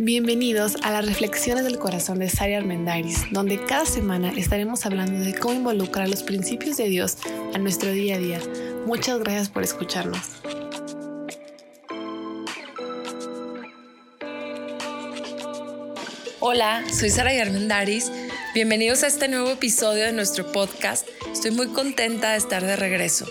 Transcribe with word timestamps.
Bienvenidos 0.00 0.76
a 0.84 0.92
las 0.92 1.04
Reflexiones 1.04 1.64
del 1.64 1.80
Corazón 1.80 2.20
de 2.20 2.28
Sari 2.28 2.54
Armendariz, 2.54 3.24
donde 3.32 3.60
cada 3.64 3.84
semana 3.84 4.30
estaremos 4.30 4.86
hablando 4.86 5.18
de 5.18 5.34
cómo 5.34 5.54
involucrar 5.54 6.08
los 6.08 6.22
principios 6.22 6.76
de 6.76 6.88
Dios 6.88 7.16
a 7.52 7.58
nuestro 7.58 7.90
día 7.90 8.14
a 8.14 8.18
día. 8.18 8.40
Muchas 8.86 9.18
gracias 9.18 9.48
por 9.48 9.64
escucharnos. 9.64 10.20
Hola, 16.38 16.84
soy 16.92 17.10
Sara 17.10 17.32
Armendariz. 17.42 18.12
Bienvenidos 18.54 19.02
a 19.02 19.08
este 19.08 19.26
nuevo 19.26 19.50
episodio 19.50 20.04
de 20.04 20.12
nuestro 20.12 20.52
podcast. 20.52 21.08
Estoy 21.32 21.50
muy 21.50 21.66
contenta 21.68 22.30
de 22.30 22.38
estar 22.38 22.64
de 22.64 22.76
regreso. 22.76 23.26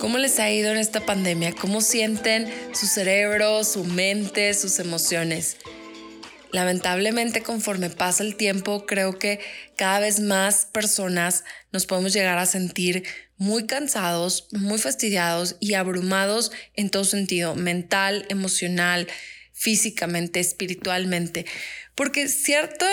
¿Cómo 0.00 0.16
les 0.16 0.38
ha 0.38 0.50
ido 0.50 0.70
en 0.70 0.78
esta 0.78 1.04
pandemia? 1.04 1.52
¿Cómo 1.52 1.82
sienten 1.82 2.50
su 2.72 2.86
cerebro, 2.86 3.62
su 3.64 3.84
mente, 3.84 4.54
sus 4.54 4.78
emociones? 4.78 5.58
Lamentablemente, 6.52 7.42
conforme 7.42 7.90
pasa 7.90 8.22
el 8.22 8.34
tiempo, 8.36 8.86
creo 8.86 9.18
que 9.18 9.40
cada 9.76 10.00
vez 10.00 10.18
más 10.18 10.64
personas 10.64 11.44
nos 11.70 11.84
podemos 11.84 12.14
llegar 12.14 12.38
a 12.38 12.46
sentir 12.46 13.04
muy 13.36 13.66
cansados, 13.66 14.48
muy 14.52 14.78
fastidiados 14.78 15.56
y 15.60 15.74
abrumados 15.74 16.50
en 16.76 16.88
todo 16.88 17.04
sentido, 17.04 17.54
mental, 17.54 18.24
emocional, 18.30 19.06
físicamente, 19.52 20.40
espiritualmente. 20.40 21.44
Porque 21.94 22.28
cierto, 22.28 22.86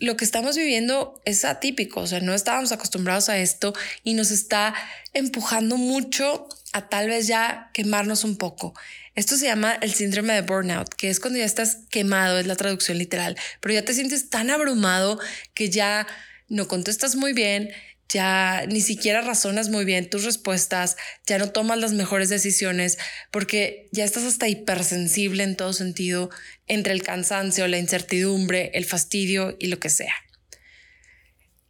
lo 0.00 0.16
que 0.16 0.24
estamos 0.24 0.56
viviendo 0.56 1.20
es 1.24 1.44
atípico, 1.44 2.00
o 2.00 2.06
sea, 2.06 2.20
no 2.20 2.34
estábamos 2.34 2.72
acostumbrados 2.72 3.28
a 3.28 3.38
esto 3.38 3.74
y 4.04 4.14
nos 4.14 4.30
está 4.30 4.74
empujando 5.12 5.76
mucho 5.76 6.48
a 6.72 6.88
tal 6.88 7.08
vez 7.08 7.26
ya 7.26 7.70
quemarnos 7.72 8.24
un 8.24 8.36
poco. 8.36 8.74
Esto 9.14 9.36
se 9.36 9.46
llama 9.46 9.74
el 9.80 9.92
síndrome 9.92 10.34
de 10.34 10.42
burnout, 10.42 10.94
que 10.94 11.10
es 11.10 11.18
cuando 11.18 11.38
ya 11.38 11.44
estás 11.44 11.78
quemado, 11.90 12.38
es 12.38 12.46
la 12.46 12.56
traducción 12.56 12.98
literal, 12.98 13.36
pero 13.60 13.74
ya 13.74 13.84
te 13.84 13.94
sientes 13.94 14.30
tan 14.30 14.50
abrumado 14.50 15.18
que 15.54 15.70
ya 15.70 16.06
no 16.48 16.68
contestas 16.68 17.16
muy 17.16 17.32
bien, 17.32 17.70
ya 18.08 18.64
ni 18.66 18.80
siquiera 18.80 19.20
razonas 19.20 19.68
muy 19.68 19.84
bien 19.84 20.08
tus 20.08 20.24
respuestas, 20.24 20.96
ya 21.26 21.38
no 21.38 21.50
tomas 21.50 21.78
las 21.78 21.92
mejores 21.92 22.28
decisiones 22.28 22.98
porque 23.30 23.88
ya 23.92 24.04
estás 24.04 24.24
hasta 24.24 24.48
hipersensible 24.48 25.42
en 25.42 25.56
todo 25.56 25.72
sentido 25.72 26.30
entre 26.66 26.94
el 26.94 27.02
cansancio, 27.02 27.68
la 27.68 27.78
incertidumbre, 27.78 28.70
el 28.74 28.84
fastidio 28.84 29.56
y 29.58 29.66
lo 29.66 29.78
que 29.78 29.90
sea. 29.90 30.14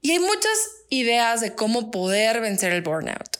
Y 0.00 0.12
hay 0.12 0.20
muchas 0.20 0.58
ideas 0.90 1.40
de 1.40 1.54
cómo 1.54 1.90
poder 1.90 2.40
vencer 2.40 2.72
el 2.72 2.82
burnout, 2.82 3.38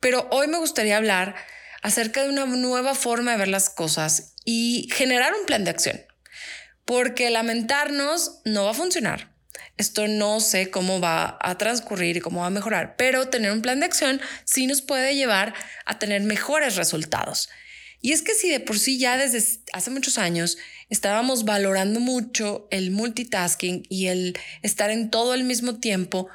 pero 0.00 0.26
hoy 0.30 0.48
me 0.48 0.58
gustaría 0.58 0.96
hablar 0.96 1.36
acerca 1.82 2.22
de 2.22 2.30
una 2.30 2.46
nueva 2.46 2.94
forma 2.94 3.32
de 3.32 3.38
ver 3.38 3.48
las 3.48 3.68
cosas 3.68 4.34
y 4.44 4.88
generar 4.92 5.34
un 5.34 5.44
plan 5.44 5.64
de 5.64 5.70
acción, 5.70 6.00
porque 6.86 7.28
lamentarnos 7.28 8.40
no 8.46 8.64
va 8.64 8.70
a 8.70 8.74
funcionar 8.74 9.37
esto 9.76 10.08
no 10.08 10.40
sé 10.40 10.70
cómo 10.70 11.00
va 11.00 11.38
a 11.40 11.58
transcurrir 11.58 12.16
y 12.16 12.20
cómo 12.20 12.40
va 12.40 12.46
a 12.46 12.50
mejorar, 12.50 12.96
pero 12.96 13.28
tener 13.28 13.52
un 13.52 13.62
plan 13.62 13.80
de 13.80 13.86
acción 13.86 14.20
sí 14.44 14.66
nos 14.66 14.82
puede 14.82 15.14
llevar 15.14 15.54
a 15.86 15.98
tener 15.98 16.22
mejores 16.22 16.76
resultados. 16.76 17.48
Y 18.00 18.12
es 18.12 18.22
que 18.22 18.34
si 18.34 18.48
de 18.48 18.60
por 18.60 18.78
sí 18.78 18.98
ya 18.98 19.16
desde 19.16 19.60
hace 19.72 19.90
muchos 19.90 20.18
años 20.18 20.56
estábamos 20.88 21.44
valorando 21.44 22.00
mucho 22.00 22.68
el 22.70 22.90
multitasking 22.90 23.84
y 23.88 24.06
el 24.06 24.38
estar 24.62 24.90
en 24.90 25.10
todo 25.10 25.32
al 25.32 25.44
mismo 25.44 25.80
tiempo, 25.80 26.28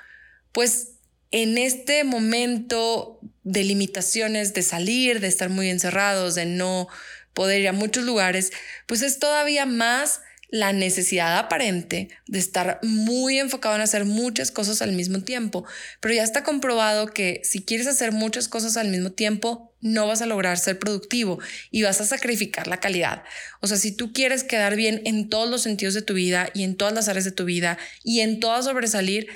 pues 0.52 0.90
en 1.32 1.58
este 1.58 2.04
momento 2.04 3.20
de 3.44 3.64
limitaciones, 3.64 4.54
de 4.54 4.62
salir, 4.62 5.20
de 5.20 5.28
estar 5.28 5.50
muy 5.50 5.70
encerrados, 5.70 6.36
de 6.36 6.46
no 6.46 6.88
poder 7.34 7.62
ir 7.62 7.68
a 7.68 7.74
muchos 7.74 8.04
lugares, 8.04 8.52
pues 8.86 9.02
es 9.02 9.20
todavía 9.20 9.66
más 9.66 10.22
la 10.54 10.72
necesidad 10.72 11.36
aparente 11.40 12.10
de 12.28 12.38
estar 12.38 12.80
muy 12.84 13.40
enfocado 13.40 13.74
en 13.74 13.82
hacer 13.82 14.06
muchas 14.06 14.52
cosas 14.52 14.84
al 14.84 14.92
mismo 14.92 15.24
tiempo, 15.24 15.66
pero 16.00 16.14
ya 16.14 16.22
está 16.22 16.44
comprobado 16.44 17.08
que 17.08 17.42
si 17.44 17.64
quieres 17.64 17.88
hacer 17.88 18.12
muchas 18.12 18.48
cosas 18.48 18.78
al 18.78 18.90
mismo 18.90 19.12
tiempo, 19.12 19.74
no 19.82 20.06
vas 20.06 20.22
a 20.22 20.28
lograr 20.28 20.60
ser 20.60 20.78
productivo 20.78 21.40
y 21.72 21.82
vas 21.82 22.02
a 22.02 22.06
sacrificar 22.06 22.68
la 22.68 22.80
calidad. 22.80 23.24
O 23.62 23.68
sea, 23.68 23.78
si 23.78 23.94
tú 23.94 24.14
quieres 24.14 24.44
quedar 24.44 24.76
bien 24.76 25.02
en 25.06 25.28
todos 25.28 25.50
los 25.50 25.64
sentidos 25.64 25.96
de 25.96 26.04
tu 26.04 26.14
vida 26.14 26.48
y 26.54 26.62
en 26.62 26.78
todas 26.78 26.94
las 26.94 27.08
áreas 27.08 27.26
de 27.26 27.32
tu 27.32 27.46
vida 27.46 27.80
y 28.04 28.20
en 28.20 28.40
todas 28.40 28.66
sobresalir, 28.66 29.30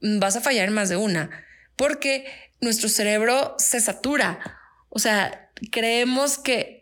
vas 0.00 0.34
a 0.34 0.40
fallar 0.40 0.66
en 0.66 0.74
más 0.74 0.88
de 0.88 0.96
una, 0.96 1.30
porque 1.76 2.26
nuestro 2.60 2.88
cerebro 2.88 3.54
se 3.58 3.80
satura. 3.80 4.40
O 4.88 4.98
sea, 4.98 5.52
creemos 5.70 6.36
que 6.36 6.77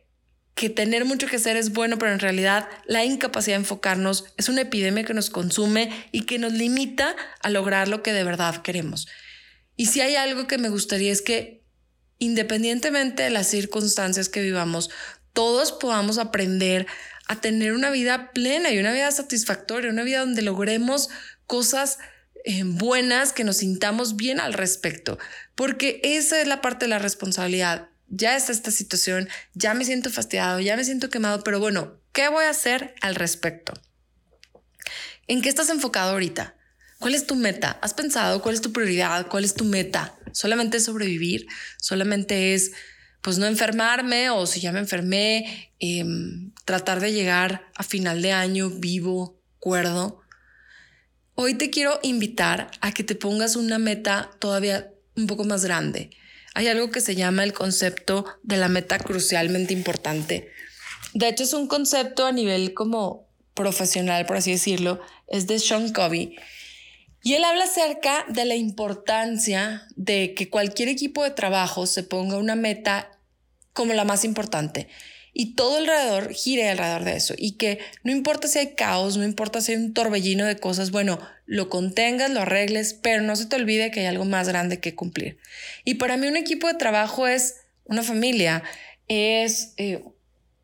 que 0.56 0.70
tener 0.70 1.04
mucho 1.04 1.26
que 1.26 1.36
hacer 1.36 1.58
es 1.58 1.72
bueno, 1.74 1.98
pero 1.98 2.12
en 2.12 2.18
realidad 2.18 2.66
la 2.86 3.04
incapacidad 3.04 3.56
de 3.56 3.60
enfocarnos 3.60 4.24
es 4.38 4.48
una 4.48 4.62
epidemia 4.62 5.04
que 5.04 5.12
nos 5.12 5.28
consume 5.28 6.08
y 6.12 6.22
que 6.22 6.38
nos 6.38 6.54
limita 6.54 7.14
a 7.42 7.50
lograr 7.50 7.88
lo 7.88 8.02
que 8.02 8.14
de 8.14 8.24
verdad 8.24 8.62
queremos. 8.62 9.06
Y 9.76 9.86
si 9.86 10.00
hay 10.00 10.16
algo 10.16 10.46
que 10.46 10.56
me 10.56 10.70
gustaría 10.70 11.12
es 11.12 11.20
que 11.20 11.62
independientemente 12.18 13.24
de 13.24 13.30
las 13.30 13.48
circunstancias 13.48 14.30
que 14.30 14.40
vivamos, 14.40 14.88
todos 15.34 15.72
podamos 15.72 16.16
aprender 16.16 16.86
a 17.28 17.38
tener 17.38 17.74
una 17.74 17.90
vida 17.90 18.32
plena 18.32 18.72
y 18.72 18.78
una 18.78 18.92
vida 18.92 19.12
satisfactoria, 19.12 19.90
una 19.90 20.04
vida 20.04 20.20
donde 20.20 20.40
logremos 20.40 21.10
cosas 21.46 21.98
eh, 22.46 22.62
buenas, 22.64 23.34
que 23.34 23.44
nos 23.44 23.58
sintamos 23.58 24.16
bien 24.16 24.40
al 24.40 24.54
respecto, 24.54 25.18
porque 25.54 26.00
esa 26.02 26.40
es 26.40 26.48
la 26.48 26.62
parte 26.62 26.86
de 26.86 26.90
la 26.90 26.98
responsabilidad 26.98 27.90
ya 28.08 28.36
está 28.36 28.52
esta 28.52 28.70
situación, 28.70 29.28
ya 29.54 29.74
me 29.74 29.84
siento 29.84 30.10
fastidiado, 30.10 30.60
ya 30.60 30.76
me 30.76 30.84
siento 30.84 31.10
quemado, 31.10 31.42
pero 31.42 31.58
bueno, 31.58 32.00
¿qué 32.12 32.28
voy 32.28 32.44
a 32.44 32.50
hacer 32.50 32.94
al 33.00 33.14
respecto? 33.14 33.74
¿En 35.26 35.42
qué 35.42 35.48
estás 35.48 35.70
enfocado 35.70 36.12
ahorita? 36.12 36.54
¿Cuál 36.98 37.14
es 37.14 37.26
tu 37.26 37.34
meta? 37.34 37.78
¿Has 37.82 37.94
pensado 37.94 38.40
cuál 38.40 38.54
es 38.54 38.62
tu 38.62 38.72
prioridad? 38.72 39.26
¿Cuál 39.28 39.44
es 39.44 39.54
tu 39.54 39.64
meta? 39.64 40.14
¿Solamente 40.32 40.78
es 40.78 40.84
sobrevivir? 40.84 41.46
¿Solamente 41.78 42.54
es 42.54 42.72
pues 43.20 43.38
no 43.38 43.46
enfermarme 43.46 44.30
o 44.30 44.46
si 44.46 44.60
ya 44.60 44.70
me 44.70 44.78
enfermé, 44.78 45.72
em, 45.80 46.52
tratar 46.64 47.00
de 47.00 47.12
llegar 47.12 47.68
a 47.74 47.82
final 47.82 48.22
de 48.22 48.30
año 48.32 48.70
vivo, 48.70 49.42
cuerdo? 49.58 50.22
Hoy 51.34 51.54
te 51.54 51.70
quiero 51.70 51.98
invitar 52.02 52.70
a 52.80 52.92
que 52.92 53.02
te 53.02 53.16
pongas 53.16 53.56
una 53.56 53.78
meta 53.78 54.30
todavía 54.38 54.92
un 55.16 55.26
poco 55.26 55.44
más 55.44 55.64
grande 55.64 56.10
hay 56.56 56.68
algo 56.68 56.90
que 56.90 57.02
se 57.02 57.14
llama 57.14 57.44
el 57.44 57.52
concepto 57.52 58.24
de 58.42 58.56
la 58.56 58.70
meta 58.70 58.98
crucialmente 58.98 59.74
importante. 59.74 60.50
De 61.12 61.28
hecho, 61.28 61.44
es 61.44 61.52
un 61.52 61.66
concepto 61.66 62.24
a 62.24 62.32
nivel 62.32 62.72
como 62.72 63.28
profesional, 63.52 64.24
por 64.24 64.38
así 64.38 64.52
decirlo, 64.52 64.98
es 65.28 65.46
de 65.46 65.58
Sean 65.58 65.92
Covey. 65.92 66.34
Y 67.22 67.34
él 67.34 67.44
habla 67.44 67.64
acerca 67.64 68.24
de 68.28 68.46
la 68.46 68.54
importancia 68.54 69.86
de 69.96 70.32
que 70.32 70.48
cualquier 70.48 70.88
equipo 70.88 71.24
de 71.24 71.30
trabajo 71.30 71.86
se 71.86 72.02
ponga 72.04 72.38
una 72.38 72.54
meta 72.54 73.10
como 73.74 73.92
la 73.92 74.04
más 74.04 74.24
importante 74.24 74.88
y 75.38 75.52
todo 75.52 75.76
alrededor 75.76 76.32
gire 76.32 76.70
alrededor 76.70 77.04
de 77.04 77.14
eso 77.14 77.34
y 77.36 77.52
que 77.52 77.78
no 78.02 78.10
importa 78.10 78.48
si 78.48 78.58
hay 78.58 78.74
caos, 78.74 79.18
no 79.18 79.24
importa 79.24 79.60
si 79.60 79.72
hay 79.72 79.78
un 79.78 79.92
torbellino 79.92 80.46
de 80.46 80.56
cosas, 80.56 80.90
bueno, 80.90 81.18
lo 81.44 81.68
contengas, 81.68 82.30
lo 82.30 82.40
arregles, 82.40 82.94
pero 82.94 83.22
no 83.22 83.36
se 83.36 83.44
te 83.44 83.56
olvide 83.56 83.90
que 83.90 84.00
hay 84.00 84.06
algo 84.06 84.24
más 84.24 84.48
grande 84.48 84.80
que 84.80 84.94
cumplir. 84.94 85.36
Y 85.84 85.96
para 85.96 86.16
mí 86.16 86.26
un 86.26 86.38
equipo 86.38 86.68
de 86.68 86.74
trabajo 86.74 87.26
es 87.26 87.56
una 87.84 88.02
familia, 88.02 88.62
es 89.08 89.74
eh, 89.76 90.02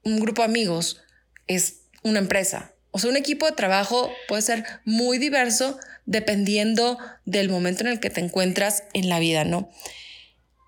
un 0.05 0.19
grupo 0.19 0.41
de 0.41 0.47
amigos, 0.47 1.03
es 1.49 1.81
una 2.03 2.21
empresa. 2.21 2.73
O 2.93 2.99
sea, 2.99 3.11
un 3.11 3.19
equipo 3.19 3.45
de 3.45 3.53
trabajo 3.53 4.11
puede 4.27 4.41
ser 4.41 4.65
muy 4.87 5.19
diverso 5.19 5.79
dependiendo 6.07 6.99
del 7.27 7.51
momento 7.51 7.83
en 7.83 7.89
el 7.89 8.01
que 8.01 8.09
te 8.09 8.21
encuentras 8.21 8.85
en 8.95 9.11
la 9.11 9.19
vida, 9.19 9.45
¿no? 9.45 9.71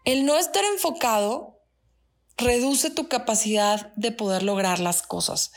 El 0.05 0.27
no 0.27 0.39
estar 0.39 0.63
enfocado 0.75 1.54
reduce 2.37 2.91
tu 2.91 3.09
capacidad 3.09 3.93
de 3.95 4.13
poder 4.13 4.43
lograr 4.43 4.81
las 4.81 5.03
cosas. 5.03 5.53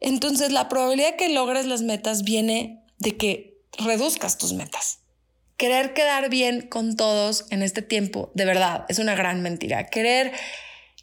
Entonces, 0.00 0.52
la 0.52 0.68
probabilidad 0.68 1.12
de 1.12 1.16
que 1.16 1.28
logres 1.28 1.66
las 1.66 1.82
metas 1.82 2.22
viene 2.22 2.84
de 2.98 3.16
que 3.16 3.58
reduzcas 3.78 4.38
tus 4.38 4.52
metas. 4.52 5.00
Querer 5.56 5.94
quedar 5.94 6.30
bien 6.30 6.62
con 6.62 6.96
todos 6.96 7.46
en 7.50 7.62
este 7.62 7.80
tiempo, 7.80 8.32
de 8.34 8.44
verdad, 8.44 8.86
es 8.88 8.98
una 8.98 9.14
gran 9.14 9.40
mentira. 9.40 9.86
Querer 9.86 10.32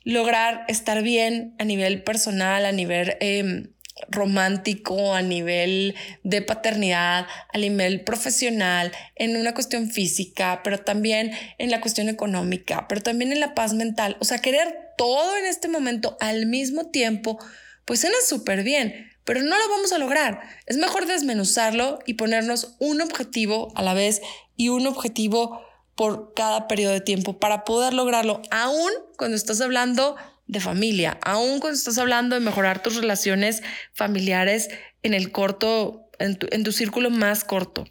lograr 0.04 0.66
estar 0.68 1.02
bien 1.04 1.56
a 1.60 1.64
nivel 1.64 2.04
personal, 2.04 2.66
a 2.66 2.72
nivel 2.72 3.18
em, 3.22 3.74
romántico, 4.10 5.14
a 5.14 5.22
nivel 5.22 5.96
de 6.24 6.42
paternidad, 6.42 7.28
a 7.54 7.58
nivel 7.58 8.04
profesional, 8.04 8.92
en 9.16 9.38
una 9.38 9.54
cuestión 9.54 9.90
física, 9.90 10.62
pero 10.64 10.80
también 10.80 11.32
en 11.58 11.72
la 11.72 11.82
cuestión 11.82 12.10
económica, 12.10 12.88
pero 12.88 13.02
también 13.02 13.32
en 13.32 13.40
la 13.40 13.54
paz 13.54 13.74
mental. 13.74 14.18
O 14.20 14.26
sea, 14.26 14.40
querer 14.40 14.94
todo 14.98 15.38
en 15.38 15.46
este 15.46 15.68
momento 15.68 16.18
al 16.20 16.46
mismo 16.46 16.88
tiempo, 16.88 17.40
pues 17.86 18.02
suena 18.02 18.18
súper 18.26 18.64
bien, 18.64 19.12
pero 19.24 19.42
no 19.42 19.58
lo 19.58 19.70
vamos 19.70 19.92
a 19.94 19.98
lograr. 19.98 20.42
Es 20.66 20.78
mejor 20.78 21.06
desmenuzarlo 21.06 22.00
y 22.06 22.16
ponernos 22.16 22.76
un 22.80 23.02
objetivo 23.02 23.72
a 23.76 23.84
la 23.84 23.94
vez 23.94 24.22
y 24.56 24.70
un 24.70 24.88
objetivo 24.88 25.62
por 25.96 26.34
cada 26.34 26.68
periodo 26.68 26.94
de 26.94 27.02
tiempo 27.02 27.38
para 27.38 27.64
poder 27.64 27.94
lograrlo, 27.94 28.42
aún 28.50 28.92
cuando 29.18 29.38
estás 29.38 29.62
hablando 29.62 30.16
de 30.52 30.60
familia, 30.60 31.18
aún 31.24 31.62
cuando 31.62 31.78
estás 31.78 31.98
hablando 31.98 32.36
de 32.36 32.42
mejorar 32.42 32.84
tus 32.84 32.98
relaciones 32.98 33.64
familiares 33.94 34.70
en 35.02 35.14
el 35.14 35.32
corto, 35.32 36.10
en 36.20 36.36
tu, 36.36 36.46
en 36.52 36.66
tu 36.66 36.74
círculo 36.74 37.10
más 37.10 37.46
corto. 37.46 37.86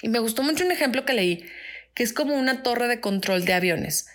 Y 0.00 0.08
me 0.08 0.20
gustó 0.20 0.44
mucho 0.44 0.64
un 0.64 0.70
ejemplo 0.70 1.04
que 1.04 1.14
leí, 1.14 1.44
que 1.92 2.04
es 2.04 2.12
como 2.12 2.36
una 2.36 2.62
torre 2.62 2.86
de 2.86 3.00
control 3.00 3.44
de 3.44 3.54
aviones. 3.54 4.06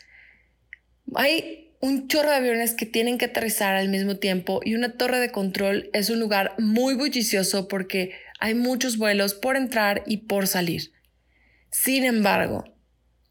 Hay 1.16 1.74
un 1.82 2.08
chorro 2.08 2.30
de 2.30 2.38
aviones 2.38 2.74
que 2.74 2.86
tienen 2.86 3.18
que 3.18 3.26
aterrizar 3.26 3.76
al 3.76 3.90
mismo 3.90 4.16
tiempo 4.16 4.62
y 4.64 4.76
una 4.76 4.94
torre 4.94 5.20
de 5.20 5.32
control 5.32 5.90
es 5.92 6.10
un 6.10 6.22
lugar 6.22 6.56
muy 6.60 6.94
bullicioso 6.94 7.68
porque 7.68 8.14
hay 8.40 8.56
muchos 8.56 8.98
vuelos 8.98 9.34
por 9.34 9.58
entrar 9.58 10.04
y 10.06 10.18
por 10.18 10.48
salir. 10.48 10.94
Sin 11.72 12.06
embargo, 12.06 12.74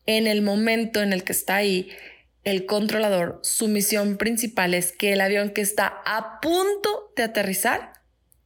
en 0.04 0.26
el 0.26 0.42
momento 0.42 1.02
en 1.02 1.14
el 1.14 1.24
que 1.24 1.32
está 1.32 1.56
ahí, 1.56 1.88
el 2.50 2.66
controlador, 2.66 3.40
su 3.42 3.68
misión 3.68 4.16
principal 4.16 4.74
es 4.74 4.92
que 4.92 5.12
el 5.12 5.20
avión 5.20 5.50
que 5.50 5.60
está 5.60 6.00
a 6.04 6.40
punto 6.40 7.12
de 7.16 7.24
aterrizar 7.24 7.92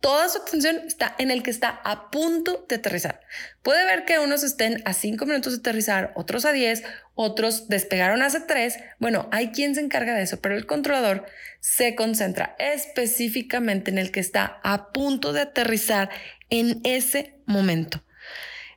Toda 0.02 0.28
su 0.28 0.38
atención 0.38 0.80
está 0.84 1.14
en 1.18 1.30
el 1.30 1.44
que 1.44 1.52
está 1.52 1.80
a 1.84 2.10
punto 2.10 2.66
de 2.68 2.74
aterrizar. 2.74 3.20
Puede 3.62 3.84
ver 3.84 4.04
que 4.04 4.18
unos 4.18 4.42
estén 4.42 4.82
a 4.84 4.94
5 4.94 5.26
minutos 5.26 5.52
de 5.52 5.60
aterrizar, 5.60 6.10
otros 6.16 6.44
a 6.44 6.50
10, 6.50 6.82
otros 7.14 7.68
despegaron 7.68 8.20
hace 8.20 8.40
3. 8.40 8.78
Bueno, 8.98 9.28
hay 9.30 9.52
quien 9.52 9.76
se 9.76 9.80
encarga 9.80 10.12
de 10.14 10.22
eso, 10.22 10.40
pero 10.40 10.56
el 10.56 10.66
controlador 10.66 11.24
se 11.60 11.94
concentra 11.94 12.56
específicamente 12.58 13.92
en 13.92 13.98
el 13.98 14.10
que 14.10 14.18
está 14.18 14.58
a 14.64 14.90
punto 14.90 15.32
de 15.32 15.42
aterrizar 15.42 16.10
en 16.50 16.80
ese 16.82 17.36
momento. 17.46 18.02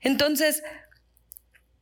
Entonces, 0.02 0.62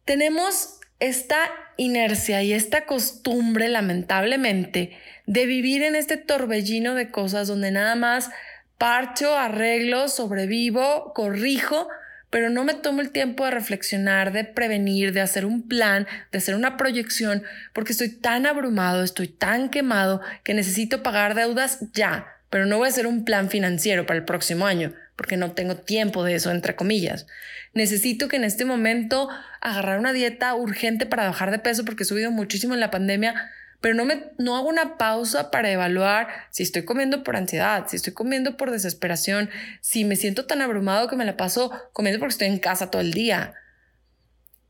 tenemos 0.05 0.79
esta 1.03 1.51
inercia 1.75 2.43
y 2.43 2.53
esta 2.53 2.85
costumbre, 2.85 3.67
lamentablemente, 3.67 4.97
de 5.25 5.45
vivir 5.45 5.83
en 5.83 5.95
este 5.95 6.15
torbellino 6.15 6.95
de 6.95 7.11
cosas 7.11 7.49
donde 7.49 7.71
nada 7.71 7.95
más 7.95 8.29
parcho, 8.77 9.37
arreglo, 9.37 10.07
sobrevivo, 10.07 11.11
corrijo, 11.13 11.89
pero 12.29 12.49
no 12.49 12.63
me 12.63 12.73
tomo 12.73 13.01
el 13.01 13.11
tiempo 13.11 13.43
de 13.43 13.51
reflexionar, 13.51 14.31
de 14.31 14.45
prevenir, 14.45 15.11
de 15.11 15.19
hacer 15.19 15.45
un 15.45 15.67
plan, 15.67 16.07
de 16.31 16.37
hacer 16.37 16.55
una 16.55 16.77
proyección, 16.77 17.43
porque 17.73 17.91
estoy 17.91 18.09
tan 18.09 18.45
abrumado, 18.45 19.03
estoy 19.03 19.27
tan 19.27 19.69
quemado 19.69 20.21
que 20.45 20.53
necesito 20.53 21.03
pagar 21.03 21.35
deudas 21.35 21.79
ya, 21.91 22.32
pero 22.53 22.67
no 22.67 22.77
voy 22.77 22.85
a 22.85 22.89
hacer 22.89 23.07
un 23.07 23.25
plan 23.25 23.49
financiero 23.49 24.05
para 24.05 24.19
el 24.19 24.25
próximo 24.25 24.67
año, 24.67 24.93
porque 25.15 25.37
no 25.37 25.53
tengo 25.53 25.75
tiempo 25.75 26.23
de 26.23 26.35
eso, 26.35 26.51
entre 26.51 26.75
comillas. 26.75 27.25
Necesito 27.73 28.27
que 28.27 28.35
en 28.35 28.43
este 28.43 28.63
momento 28.63 29.27
agarrar 29.59 29.97
una 29.97 30.13
dieta 30.13 30.53
urgente 30.53 31.07
para 31.07 31.25
bajar 31.25 31.49
de 31.49 31.57
peso 31.57 31.83
porque 31.83 32.03
he 32.03 32.05
subido 32.05 32.29
muchísimo 32.29 32.75
en 32.75 32.79
la 32.79 32.91
pandemia, 32.91 33.49
pero 33.81 33.95
no, 33.95 34.05
me, 34.05 34.25
no 34.37 34.55
hago 34.55 34.69
una 34.69 34.99
pausa 34.99 35.49
para 35.49 35.71
evaluar 35.71 36.27
si 36.51 36.61
estoy 36.61 36.85
comiendo 36.85 37.23
por 37.23 37.37
ansiedad, 37.37 37.87
si 37.87 37.95
estoy 37.95 38.13
comiendo 38.13 38.55
por 38.55 38.69
desesperación, 38.69 39.49
si 39.81 40.05
me 40.05 40.15
siento 40.15 40.45
tan 40.45 40.61
abrumado 40.61 41.07
que 41.07 41.15
me 41.15 41.25
la 41.25 41.35
paso 41.35 41.71
comiendo 41.91 42.19
porque 42.19 42.33
estoy 42.33 42.49
en 42.49 42.59
casa 42.59 42.91
todo 42.91 43.01
el 43.01 43.13
día. 43.13 43.55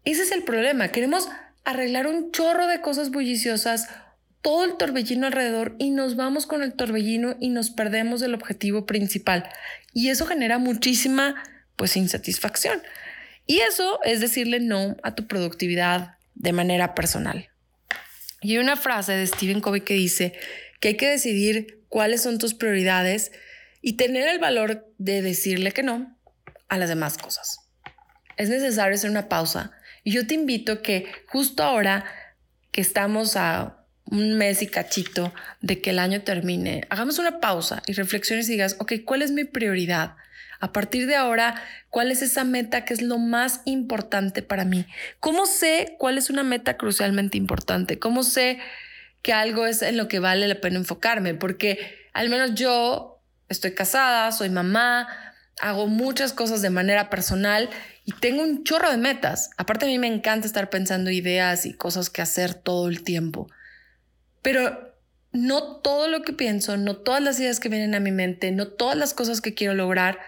Ese 0.05 0.23
es 0.23 0.31
el 0.31 0.43
problema. 0.43 0.87
Queremos 0.87 1.27
arreglar 1.65 2.07
un 2.07 2.31
chorro 2.31 2.67
de 2.67 2.79
cosas 2.79 3.11
bulliciosas, 3.11 3.89
todo 4.43 4.65
el 4.65 4.75
torbellino 4.75 5.25
alrededor 5.25 5.75
y 5.79 5.89
nos 5.89 6.15
vamos 6.15 6.45
con 6.45 6.61
el 6.61 6.73
torbellino 6.73 7.35
y 7.39 7.49
nos 7.49 7.71
perdemos 7.71 8.19
del 8.19 8.35
objetivo 8.35 8.85
principal. 8.85 9.49
Y 9.93 10.09
eso 10.09 10.27
genera 10.27 10.59
muchísima 10.59 11.41
pues 11.77 11.95
insatisfacción. 11.95 12.83
Y 13.47 13.61
eso 13.61 13.99
es 14.03 14.19
decirle 14.19 14.59
no 14.59 14.97
a 15.01 15.15
tu 15.15 15.27
productividad 15.27 16.17
de 16.35 16.51
manera 16.51 16.93
personal. 16.93 17.49
Y 18.41 18.51
hay 18.51 18.57
una 18.57 18.75
frase 18.75 19.13
de 19.13 19.25
Stephen 19.25 19.61
Covey 19.61 19.81
que 19.81 19.93
dice 19.93 20.33
que 20.81 20.89
hay 20.89 20.97
que 20.97 21.09
decidir 21.09 21.81
cuáles 21.87 22.21
son 22.21 22.37
tus 22.37 22.53
prioridades 22.53 23.31
y 23.81 23.93
tener 23.93 24.27
el 24.27 24.39
valor 24.39 24.93
de 24.97 25.21
decirle 25.21 25.71
que 25.71 25.83
no 25.83 26.17
a 26.67 26.77
las 26.77 26.89
demás 26.89 27.17
cosas. 27.17 27.59
Es 28.35 28.49
necesario 28.49 28.95
hacer 28.95 29.09
una 29.09 29.29
pausa 29.29 29.71
y 30.03 30.11
yo 30.11 30.27
te 30.27 30.33
invito 30.33 30.81
que 30.81 31.05
justo 31.27 31.63
ahora 31.63 32.03
que 32.71 32.81
estamos 32.81 33.37
a 33.37 33.82
un 34.13 34.37
mes 34.37 34.61
y 34.61 34.67
cachito 34.67 35.33
de 35.61 35.81
que 35.81 35.89
el 35.89 35.97
año 35.97 36.21
termine, 36.21 36.85
hagamos 36.91 37.17
una 37.17 37.39
pausa 37.39 37.81
y 37.87 37.93
reflexiones 37.93 38.47
y 38.47 38.53
digas, 38.53 38.75
ok, 38.79 38.93
¿cuál 39.03 39.23
es 39.23 39.31
mi 39.31 39.43
prioridad? 39.43 40.15
A 40.59 40.71
partir 40.71 41.07
de 41.07 41.15
ahora, 41.15 41.55
¿cuál 41.89 42.11
es 42.11 42.21
esa 42.21 42.43
meta 42.43 42.85
que 42.85 42.93
es 42.93 43.01
lo 43.01 43.17
más 43.17 43.61
importante 43.65 44.43
para 44.43 44.65
mí? 44.65 44.85
¿Cómo 45.19 45.47
sé 45.47 45.95
cuál 45.97 46.19
es 46.19 46.29
una 46.29 46.43
meta 46.43 46.77
crucialmente 46.77 47.37
importante? 47.37 47.97
¿Cómo 47.97 48.21
sé 48.21 48.59
que 49.23 49.33
algo 49.33 49.65
es 49.65 49.81
en 49.81 49.97
lo 49.97 50.07
que 50.07 50.19
vale 50.19 50.47
la 50.47 50.61
pena 50.61 50.77
enfocarme? 50.77 51.33
Porque 51.33 51.79
al 52.13 52.29
menos 52.29 52.53
yo 52.53 53.19
estoy 53.49 53.73
casada, 53.73 54.31
soy 54.31 54.49
mamá, 54.49 55.07
hago 55.59 55.87
muchas 55.87 56.33
cosas 56.33 56.61
de 56.61 56.69
manera 56.69 57.09
personal 57.09 57.67
y 58.05 58.11
tengo 58.11 58.43
un 58.43 58.63
chorro 58.63 58.91
de 58.91 58.97
metas. 58.97 59.49
Aparte 59.57 59.85
a 59.85 59.89
mí 59.89 59.97
me 59.97 60.07
encanta 60.07 60.45
estar 60.45 60.69
pensando 60.69 61.09
ideas 61.09 61.65
y 61.65 61.73
cosas 61.73 62.11
que 62.11 62.21
hacer 62.21 62.53
todo 62.53 62.89
el 62.89 63.03
tiempo. 63.03 63.49
Pero 64.43 64.93
no 65.31 65.77
todo 65.77 66.07
lo 66.07 66.21
que 66.21 66.31
pienso, 66.31 66.77
no 66.77 66.97
todas 66.97 67.23
las 67.23 67.39
ideas 67.39 67.59
que 67.59 67.69
vienen 67.69 67.95
a 67.95 67.99
mi 67.99 68.11
mente, 68.11 68.51
no 68.51 68.67
todas 68.67 68.95
las 68.95 69.15
cosas 69.15 69.41
que 69.41 69.55
quiero 69.55 69.73
lograr 69.73 70.19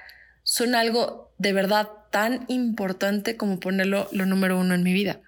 son 0.41 0.73
algo 0.73 1.31
de 1.37 1.53
verdad 1.53 1.89
tan 2.11 2.45
importante 2.47 3.37
como 3.37 3.59
ponerlo 3.59 4.07
lo 4.11 4.25
número 4.25 4.57
uno 4.57 4.73
en 4.73 4.83
mi 4.83 4.93
vida. 4.93 5.21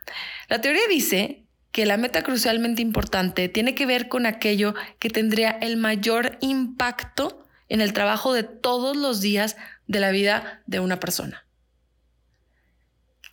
La 0.47 0.61
teoría 0.61 0.83
dice 0.89 1.43
que 1.71 1.85
la 1.85 1.97
meta 1.97 2.23
crucialmente 2.23 2.81
importante 2.81 3.49
tiene 3.49 3.75
que 3.75 3.85
ver 3.85 4.07
con 4.07 4.25
aquello 4.25 4.73
que 4.99 5.09
tendría 5.09 5.51
el 5.51 5.77
mayor 5.77 6.37
impacto 6.41 7.45
en 7.69 7.81
el 7.81 7.93
trabajo 7.93 8.33
de 8.33 8.43
todos 8.43 8.95
los 8.95 9.21
días 9.21 9.57
de 9.85 9.99
la 9.99 10.11
vida 10.11 10.61
de 10.65 10.79
una 10.79 10.99
persona. 10.99 11.46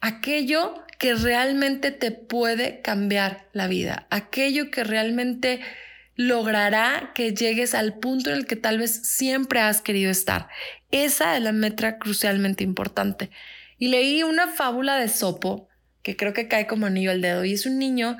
Aquello 0.06 0.74
que 0.98 1.14
realmente 1.14 1.90
te 1.90 2.10
puede 2.10 2.82
cambiar 2.82 3.48
la 3.54 3.68
vida, 3.68 4.06
aquello 4.10 4.70
que 4.70 4.84
realmente 4.84 5.60
logrará 6.14 7.12
que 7.14 7.32
llegues 7.32 7.74
al 7.74 7.98
punto 8.00 8.28
en 8.28 8.36
el 8.36 8.44
que 8.44 8.56
tal 8.56 8.76
vez 8.76 8.90
siempre 9.08 9.60
has 9.60 9.80
querido 9.80 10.10
estar. 10.10 10.48
Esa 10.90 11.38
es 11.38 11.42
la 11.42 11.52
meta 11.52 11.98
crucialmente 11.98 12.64
importante. 12.64 13.30
Y 13.78 13.88
leí 13.88 14.22
una 14.22 14.46
fábula 14.48 14.98
de 14.98 15.08
Sopo 15.08 15.70
que 16.02 16.16
creo 16.18 16.34
que 16.34 16.48
cae 16.48 16.66
como 16.66 16.84
anillo 16.84 17.10
al 17.10 17.22
dedo 17.22 17.46
y 17.46 17.54
es 17.54 17.64
un 17.64 17.78
niño 17.78 18.18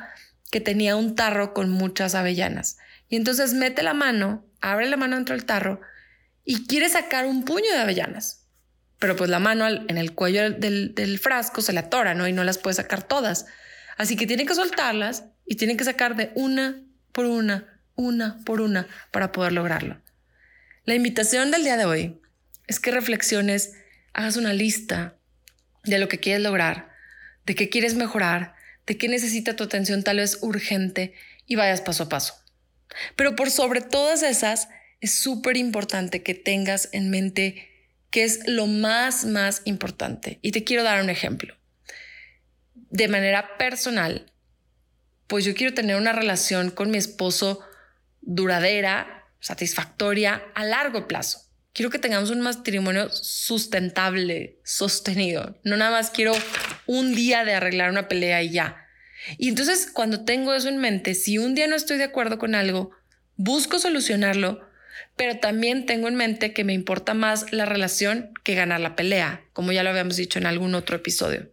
que 0.50 0.62
tenía 0.62 0.96
un 0.96 1.14
tarro 1.14 1.52
con 1.52 1.68
muchas 1.68 2.14
avellanas. 2.14 2.78
Y 3.10 3.16
entonces 3.16 3.52
mete 3.52 3.82
la 3.82 3.92
mano, 3.92 4.46
abre 4.62 4.88
la 4.88 4.96
mano 4.96 5.16
dentro 5.16 5.36
del 5.36 5.44
tarro 5.44 5.82
y 6.46 6.66
quiere 6.66 6.88
sacar 6.88 7.26
un 7.26 7.44
puño 7.44 7.70
de 7.72 7.80
avellanas. 7.80 8.43
Pero 8.98 9.16
pues 9.16 9.28
la 9.28 9.38
mano 9.38 9.66
en 9.66 9.98
el 9.98 10.14
cuello 10.14 10.50
del, 10.50 10.94
del 10.94 11.18
frasco 11.18 11.62
se 11.62 11.72
le 11.72 11.80
atora, 11.80 12.14
¿no? 12.14 12.28
Y 12.28 12.32
no 12.32 12.44
las 12.44 12.58
puede 12.58 12.74
sacar 12.74 13.02
todas. 13.02 13.46
Así 13.96 14.16
que 14.16 14.26
tiene 14.26 14.46
que 14.46 14.54
soltarlas 14.54 15.24
y 15.46 15.56
tiene 15.56 15.76
que 15.76 15.84
sacar 15.84 16.16
de 16.16 16.30
una 16.34 16.82
por 17.12 17.26
una 17.26 17.74
una 17.96 18.42
por 18.44 18.60
una 18.60 18.88
para 19.10 19.32
poder 19.32 19.52
lograrlo. 19.52 20.00
La 20.84 20.94
invitación 20.94 21.50
del 21.50 21.64
día 21.64 21.76
de 21.76 21.84
hoy 21.84 22.20
es 22.66 22.80
que 22.80 22.90
reflexiones, 22.90 23.72
hagas 24.12 24.36
una 24.36 24.52
lista 24.52 25.16
de 25.84 25.98
lo 25.98 26.08
que 26.08 26.18
quieres 26.18 26.42
lograr, 26.42 26.90
de 27.46 27.54
qué 27.54 27.68
quieres 27.68 27.94
mejorar, 27.94 28.54
de 28.86 28.96
qué 28.96 29.08
necesita 29.08 29.56
tu 29.56 29.64
atención 29.64 30.02
tal 30.02 30.18
vez 30.18 30.38
urgente 30.42 31.14
y 31.46 31.56
vayas 31.56 31.80
paso 31.80 32.04
a 32.04 32.08
paso. 32.08 32.34
Pero 33.16 33.34
por 33.34 33.50
sobre 33.50 33.80
todas 33.80 34.22
esas, 34.22 34.68
es 35.00 35.14
súper 35.14 35.56
importante 35.56 36.22
que 36.22 36.34
tengas 36.34 36.88
en 36.92 37.10
mente 37.10 37.68
qué 38.14 38.22
es 38.22 38.46
lo 38.46 38.68
más, 38.68 39.24
más 39.24 39.62
importante. 39.64 40.38
Y 40.40 40.52
te 40.52 40.62
quiero 40.62 40.84
dar 40.84 41.02
un 41.02 41.10
ejemplo. 41.10 41.56
De 42.74 43.08
manera 43.08 43.58
personal, 43.58 44.32
pues 45.26 45.44
yo 45.44 45.52
quiero 45.52 45.74
tener 45.74 45.96
una 45.96 46.12
relación 46.12 46.70
con 46.70 46.92
mi 46.92 46.96
esposo 46.96 47.58
duradera, 48.20 49.26
satisfactoria 49.40 50.44
a 50.54 50.64
largo 50.64 51.08
plazo. 51.08 51.40
Quiero 51.72 51.90
que 51.90 51.98
tengamos 51.98 52.30
un 52.30 52.40
matrimonio 52.40 53.10
sustentable, 53.10 54.60
sostenido. 54.62 55.58
No 55.64 55.76
nada 55.76 55.90
más 55.90 56.10
quiero 56.10 56.34
un 56.86 57.16
día 57.16 57.44
de 57.44 57.54
arreglar 57.54 57.90
una 57.90 58.06
pelea 58.06 58.44
y 58.44 58.50
ya. 58.50 58.76
Y 59.38 59.48
entonces 59.48 59.90
cuando 59.92 60.24
tengo 60.24 60.54
eso 60.54 60.68
en 60.68 60.78
mente, 60.78 61.16
si 61.16 61.38
un 61.38 61.56
día 61.56 61.66
no 61.66 61.74
estoy 61.74 61.96
de 61.96 62.04
acuerdo 62.04 62.38
con 62.38 62.54
algo, 62.54 62.92
busco 63.34 63.80
solucionarlo, 63.80 64.60
pero 65.16 65.38
también 65.38 65.86
tengo 65.86 66.08
en 66.08 66.14
mente 66.14 66.52
que 66.52 66.64
me 66.64 66.72
importa 66.72 67.14
más 67.14 67.52
la 67.52 67.64
relación 67.64 68.32
que 68.42 68.54
ganar 68.54 68.80
la 68.80 68.96
pelea, 68.96 69.42
como 69.52 69.72
ya 69.72 69.82
lo 69.82 69.90
habíamos 69.90 70.16
dicho 70.16 70.38
en 70.38 70.46
algún 70.46 70.74
otro 70.74 70.96
episodio. 70.96 71.50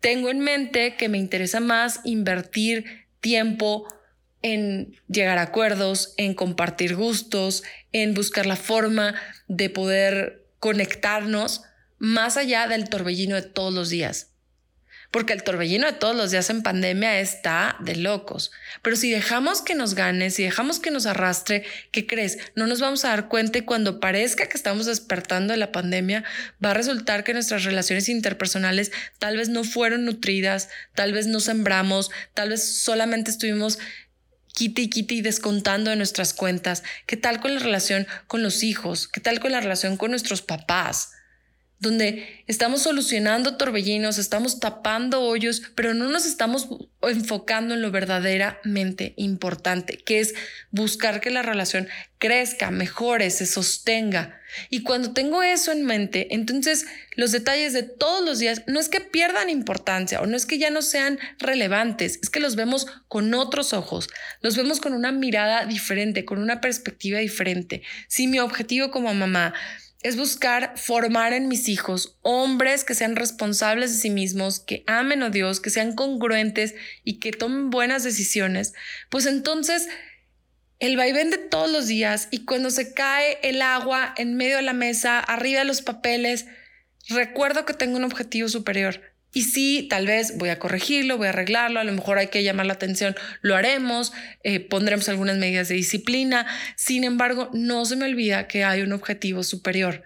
Tengo 0.00 0.28
en 0.28 0.40
mente 0.40 0.96
que 0.96 1.08
me 1.08 1.18
interesa 1.18 1.60
más 1.60 2.00
invertir 2.04 3.06
tiempo, 3.20 3.88
en 4.42 4.94
llegar 5.08 5.38
a 5.38 5.42
acuerdos, 5.42 6.12
en 6.18 6.34
compartir 6.34 6.96
gustos, 6.96 7.62
en 7.92 8.12
buscar 8.12 8.44
la 8.44 8.56
forma 8.56 9.14
de 9.48 9.70
poder 9.70 10.44
conectarnos 10.58 11.62
más 11.98 12.36
allá 12.36 12.68
del 12.68 12.90
torbellino 12.90 13.36
de 13.36 13.42
todos 13.42 13.72
los 13.72 13.88
días. 13.88 14.33
Porque 15.14 15.32
el 15.32 15.44
torbellino 15.44 15.86
de 15.86 15.92
todos 15.92 16.16
los 16.16 16.32
días 16.32 16.50
en 16.50 16.64
pandemia 16.64 17.20
está 17.20 17.76
de 17.78 17.94
locos. 17.94 18.50
Pero 18.82 18.96
si 18.96 19.12
dejamos 19.12 19.62
que 19.62 19.76
nos 19.76 19.94
gane, 19.94 20.28
si 20.32 20.42
dejamos 20.42 20.80
que 20.80 20.90
nos 20.90 21.06
arrastre, 21.06 21.62
¿qué 21.92 22.04
crees? 22.04 22.38
No 22.56 22.66
nos 22.66 22.80
vamos 22.80 23.04
a 23.04 23.10
dar 23.10 23.28
cuenta 23.28 23.64
cuando 23.64 24.00
parezca 24.00 24.48
que 24.48 24.56
estamos 24.56 24.86
despertando 24.86 25.52
de 25.52 25.58
la 25.58 25.70
pandemia, 25.70 26.24
va 26.62 26.72
a 26.72 26.74
resultar 26.74 27.22
que 27.22 27.32
nuestras 27.32 27.62
relaciones 27.62 28.08
interpersonales 28.08 28.90
tal 29.20 29.36
vez 29.36 29.48
no 29.48 29.62
fueron 29.62 30.04
nutridas, 30.04 30.68
tal 30.96 31.12
vez 31.12 31.28
no 31.28 31.38
sembramos, 31.38 32.10
tal 32.34 32.48
vez 32.48 32.64
solamente 32.64 33.30
estuvimos 33.30 33.78
quite 34.52 34.82
y 34.82 34.90
y 34.94 35.22
descontando 35.22 35.90
de 35.90 35.96
nuestras 35.96 36.34
cuentas. 36.34 36.82
¿Qué 37.06 37.16
tal 37.16 37.38
con 37.40 37.54
la 37.54 37.60
relación 37.60 38.08
con 38.26 38.42
los 38.42 38.64
hijos? 38.64 39.06
¿Qué 39.06 39.20
tal 39.20 39.38
con 39.38 39.52
la 39.52 39.60
relación 39.60 39.96
con 39.96 40.10
nuestros 40.10 40.42
papás? 40.42 41.13
Donde 41.84 42.42
estamos 42.48 42.82
solucionando 42.82 43.56
torbellinos, 43.56 44.18
estamos 44.18 44.58
tapando 44.58 45.22
hoyos, 45.22 45.62
pero 45.76 45.94
no 45.94 46.08
nos 46.08 46.26
estamos 46.26 46.68
enfocando 47.02 47.74
en 47.74 47.82
lo 47.82 47.92
verdaderamente 47.92 49.14
importante, 49.16 49.98
que 49.98 50.18
es 50.18 50.34
buscar 50.70 51.20
que 51.20 51.30
la 51.30 51.42
relación 51.42 51.86
crezca, 52.18 52.70
mejore, 52.70 53.30
se 53.30 53.46
sostenga. 53.46 54.40
Y 54.70 54.82
cuando 54.82 55.12
tengo 55.12 55.42
eso 55.42 55.72
en 55.72 55.84
mente, 55.84 56.34
entonces 56.34 56.86
los 57.16 57.32
detalles 57.32 57.72
de 57.72 57.82
todos 57.82 58.24
los 58.24 58.38
días 58.38 58.62
no 58.66 58.80
es 58.80 58.88
que 58.88 59.00
pierdan 59.00 59.50
importancia 59.50 60.20
o 60.20 60.26
no 60.26 60.36
es 60.36 60.46
que 60.46 60.58
ya 60.58 60.70
no 60.70 60.80
sean 60.80 61.18
relevantes, 61.38 62.18
es 62.22 62.30
que 62.30 62.40
los 62.40 62.56
vemos 62.56 62.86
con 63.08 63.34
otros 63.34 63.72
ojos, 63.72 64.08
los 64.40 64.56
vemos 64.56 64.80
con 64.80 64.94
una 64.94 65.12
mirada 65.12 65.66
diferente, 65.66 66.24
con 66.24 66.38
una 66.38 66.60
perspectiva 66.60 67.18
diferente. 67.18 67.82
Si 68.08 68.26
mi 68.26 68.38
objetivo 68.38 68.90
como 68.90 69.12
mamá 69.12 69.54
es 70.04 70.16
buscar 70.18 70.74
formar 70.76 71.32
en 71.32 71.48
mis 71.48 71.66
hijos 71.66 72.18
hombres 72.20 72.84
que 72.84 72.94
sean 72.94 73.16
responsables 73.16 73.90
de 73.90 73.98
sí 73.98 74.10
mismos, 74.10 74.60
que 74.60 74.84
amen 74.86 75.22
a 75.22 75.30
Dios, 75.30 75.60
que 75.60 75.70
sean 75.70 75.94
congruentes 75.94 76.74
y 77.04 77.18
que 77.18 77.32
tomen 77.32 77.70
buenas 77.70 78.04
decisiones, 78.04 78.74
pues 79.08 79.24
entonces 79.24 79.88
el 80.78 80.98
vaivén 80.98 81.30
de 81.30 81.38
todos 81.38 81.70
los 81.70 81.86
días 81.86 82.28
y 82.30 82.44
cuando 82.44 82.68
se 82.68 82.92
cae 82.92 83.38
el 83.42 83.62
agua 83.62 84.12
en 84.18 84.36
medio 84.36 84.56
de 84.56 84.62
la 84.62 84.74
mesa, 84.74 85.20
arriba 85.20 85.60
de 85.60 85.64
los 85.64 85.80
papeles, 85.80 86.44
recuerdo 87.08 87.64
que 87.64 87.72
tengo 87.72 87.96
un 87.96 88.04
objetivo 88.04 88.48
superior 88.48 89.13
y 89.34 89.42
sí, 89.42 89.88
tal 89.90 90.06
vez 90.06 90.38
voy 90.38 90.48
a 90.48 90.60
corregirlo, 90.60 91.18
voy 91.18 91.26
a 91.26 91.30
arreglarlo, 91.30 91.80
a 91.80 91.84
lo 91.84 91.92
mejor 91.92 92.18
hay 92.18 92.28
que 92.28 92.44
llamar 92.44 92.66
la 92.66 92.74
atención, 92.74 93.16
lo 93.42 93.56
haremos, 93.56 94.12
eh, 94.44 94.60
pondremos 94.60 95.08
algunas 95.08 95.36
medidas 95.36 95.68
de 95.68 95.74
disciplina. 95.74 96.46
Sin 96.76 97.02
embargo, 97.02 97.50
no 97.52 97.84
se 97.84 97.96
me 97.96 98.04
olvida 98.04 98.46
que 98.46 98.62
hay 98.62 98.82
un 98.82 98.92
objetivo 98.92 99.42
superior. 99.42 100.04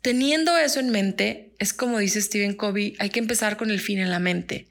Teniendo 0.00 0.56
eso 0.56 0.80
en 0.80 0.90
mente, 0.90 1.54
es 1.58 1.74
como 1.74 1.98
dice 1.98 2.22
Stephen 2.22 2.54
Covey, 2.54 2.94
hay 2.98 3.10
que 3.10 3.20
empezar 3.20 3.58
con 3.58 3.70
el 3.70 3.80
fin 3.80 3.98
en 3.98 4.10
la 4.10 4.18
mente. 4.18 4.68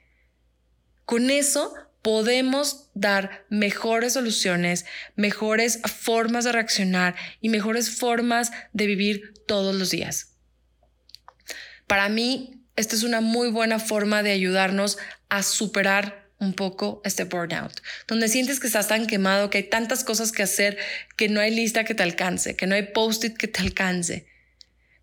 Con 1.06 1.30
eso 1.30 1.74
podemos 2.02 2.90
dar 2.96 3.46
mejores 3.50 4.14
soluciones, 4.14 4.86
mejores 5.16 5.82
formas 5.84 6.46
de 6.46 6.52
reaccionar 6.52 7.16
y 7.42 7.50
mejores 7.50 7.92
formas 7.92 8.52
de 8.74 8.88
vivir 8.88 9.34
todos 9.46 9.76
los 9.76 9.92
días. 9.92 10.35
Para 11.88 12.10
mí, 12.10 12.64
esta 12.76 12.96
es 12.96 13.04
una 13.04 13.22
muy 13.22 13.50
buena 13.50 13.80
forma 13.80 14.24
de 14.24 14.32
ayudarnos 14.32 14.98
a 15.30 15.44
superar 15.44 16.26
un 16.40 16.54
poco 16.54 17.02
este 17.06 17.24
burnout, 17.24 17.82
donde 18.08 18.28
sientes 18.28 18.60
que 18.60 18.68
estás 18.68 18.88
tan 18.88 19.08
quemado, 19.08 19.50
que 19.50 19.60
hay 19.60 19.64
tantas 19.70 20.04
cosas 20.04 20.32
que 20.32 20.44
hacer, 20.44 20.78
que 21.16 21.30
no 21.30 21.40
hay 21.40 21.54
lista 21.56 21.86
que 21.86 21.96
te 21.96 22.04
alcance, 22.04 22.56
que 22.56 22.68
no 22.68 22.76
hay 22.76 22.84
post-it 22.84 23.38
que 23.38 23.48
te 23.48 23.62
alcance. 23.62 24.28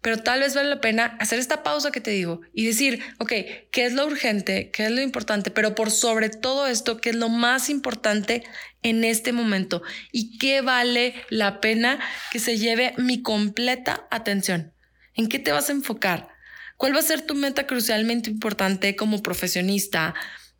Pero 0.03 0.19
tal 0.19 0.41
vez 0.41 0.55
vale 0.55 0.69
la 0.69 0.81
pena 0.81 1.17
hacer 1.21 1.39
esta 1.39 1.63
pausa 1.63 1.93
que 1.93 2.01
te 2.01 2.11
digo 2.11 2.41
y 2.53 2.67
decir, 2.67 3.01
ok, 3.19 3.33
¿qué 3.71 3.87
es 3.87 3.93
lo 3.93 4.05
urgente? 4.05 4.71
¿Qué 4.73 4.87
es 4.87 4.91
lo 4.91 5.01
importante? 5.01 5.53
Pero 5.53 5.77
por 5.77 5.93
sobre 5.93 6.29
todo 6.29 6.67
esto, 6.67 7.01
¿qué 7.01 7.11
es 7.11 7.17
lo 7.17 7.29
más 7.29 7.71
importante 7.71 8.43
en 8.83 9.05
este 9.05 9.33
momento? 9.33 9.83
¿Y 10.11 10.39
qué 10.39 10.61
vale 10.61 11.15
la 11.31 11.61
pena 11.61 12.01
que 12.33 12.41
se 12.41 12.59
lleve 12.59 12.95
mi 12.99 13.23
completa 13.23 14.09
atención? 14.11 14.73
¿En 15.15 15.29
qué 15.29 15.39
te 15.39 15.53
vas 15.53 15.69
a 15.69 15.73
enfocar? 15.73 16.32
¿Cuál 16.77 16.95
va 16.95 17.01
a 17.01 17.03
ser 17.03 17.23
tu 17.23 17.35
meta 17.35 17.67
crucialmente 17.67 18.31
importante 18.31 18.97
como 18.97 19.23
profesionista, 19.23 20.15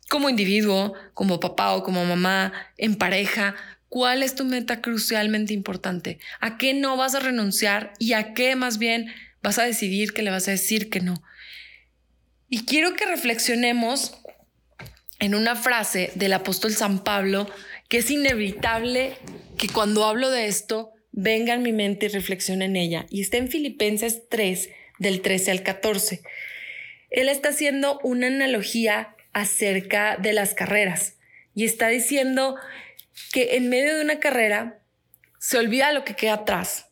como 0.09 0.29
individuo, 0.29 0.93
como 1.13 1.39
papá 1.39 1.73
o 1.73 1.83
como 1.83 2.05
mamá, 2.05 2.53
en 2.77 2.95
pareja? 2.95 3.55
¿Cuál 3.89 4.23
es 4.23 4.35
tu 4.35 4.45
meta 4.45 4.81
crucialmente 4.81 5.53
importante? 5.53 6.19
¿A 6.39 6.57
qué 6.57 6.73
no 6.73 6.97
vas 6.97 7.15
a 7.15 7.19
renunciar 7.19 7.93
y 7.99 8.13
a 8.13 8.33
qué 8.33 8.55
más 8.55 8.77
bien 8.77 9.13
vas 9.41 9.59
a 9.59 9.63
decidir 9.63 10.13
que 10.13 10.23
le 10.23 10.31
vas 10.31 10.47
a 10.47 10.51
decir 10.51 10.89
que 10.89 10.99
no? 10.99 11.21
Y 12.49 12.65
quiero 12.65 12.95
que 12.95 13.05
reflexionemos 13.05 14.15
en 15.19 15.35
una 15.35 15.55
frase 15.55 16.11
del 16.15 16.33
apóstol 16.33 16.73
San 16.73 17.03
Pablo 17.03 17.49
que 17.87 17.99
es 17.99 18.09
inevitable 18.09 19.17
que 19.57 19.69
cuando 19.69 20.05
hablo 20.05 20.29
de 20.29 20.47
esto 20.47 20.91
venga 21.11 21.53
en 21.53 21.61
mi 21.61 21.71
mente 21.71 22.07
y 22.07 22.09
reflexione 22.09 22.65
en 22.65 22.75
ella. 22.75 23.05
Y 23.09 23.21
está 23.21 23.37
en 23.37 23.47
Filipenses 23.47 24.23
3, 24.29 24.69
del 24.99 25.21
13 25.21 25.51
al 25.51 25.63
14. 25.63 26.21
Él 27.09 27.29
está 27.29 27.49
haciendo 27.49 27.99
una 28.03 28.27
analogía 28.27 29.15
acerca 29.33 30.17
de 30.17 30.33
las 30.33 30.53
carreras 30.53 31.17
y 31.55 31.65
está 31.65 31.87
diciendo 31.87 32.55
que 33.31 33.55
en 33.55 33.69
medio 33.69 33.95
de 33.95 34.03
una 34.03 34.19
carrera 34.19 34.79
se 35.39 35.57
olvida 35.57 35.91
lo 35.91 36.03
que 36.05 36.15
queda 36.15 36.33
atrás, 36.33 36.87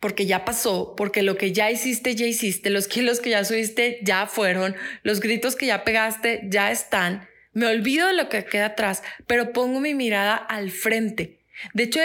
porque 0.00 0.26
ya 0.26 0.44
pasó, 0.44 0.94
porque 0.96 1.22
lo 1.22 1.36
que 1.36 1.52
ya 1.52 1.70
hiciste, 1.70 2.14
ya 2.14 2.26
hiciste, 2.26 2.70
los 2.70 2.88
kilos 2.88 3.20
que 3.20 3.30
ya 3.30 3.44
subiste 3.44 3.98
ya 4.02 4.26
fueron, 4.26 4.76
los 5.02 5.20
gritos 5.20 5.56
que 5.56 5.66
ya 5.66 5.84
pegaste 5.84 6.42
ya 6.48 6.70
están. 6.70 7.28
Me 7.52 7.66
olvido 7.66 8.06
de 8.06 8.12
lo 8.12 8.28
que 8.28 8.44
queda 8.44 8.66
atrás, 8.66 9.02
pero 9.26 9.52
pongo 9.52 9.80
mi 9.80 9.94
mirada 9.94 10.36
al 10.36 10.70
frente. 10.70 11.40
De 11.74 11.84
hecho, 11.84 12.00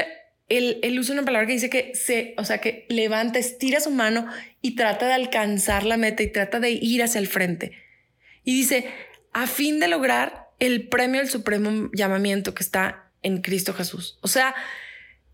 él, 0.49 0.99
usa 0.99 1.13
una 1.13 1.25
palabra 1.25 1.47
que 1.47 1.53
dice 1.53 1.69
que 1.69 1.95
se, 1.95 2.35
o 2.37 2.45
sea, 2.45 2.59
que 2.59 2.85
levanta, 2.89 3.39
estira 3.39 3.79
su 3.79 3.91
mano 3.91 4.27
y 4.61 4.75
trata 4.75 5.07
de 5.07 5.13
alcanzar 5.13 5.85
la 5.85 5.97
meta 5.97 6.23
y 6.23 6.31
trata 6.31 6.59
de 6.59 6.71
ir 6.71 7.01
hacia 7.03 7.19
el 7.19 7.27
frente. 7.27 7.71
Y 8.43 8.53
dice, 8.55 8.87
a 9.31 9.47
fin 9.47 9.79
de 9.79 9.87
lograr 9.87 10.49
el 10.59 10.87
premio 10.87 11.21
del 11.21 11.29
supremo 11.29 11.89
llamamiento 11.93 12.53
que 12.53 12.63
está 12.63 13.11
en 13.21 13.41
Cristo 13.41 13.73
Jesús. 13.73 14.19
O 14.21 14.27
sea, 14.27 14.53